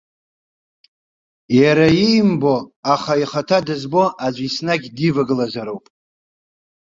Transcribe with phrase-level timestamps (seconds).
[1.59, 2.55] Иара иимбо,
[2.93, 5.85] аха ихаҭа дызбо аӡәы еснагь дивагылазароуп.